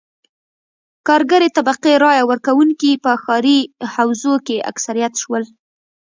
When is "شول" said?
5.21-5.43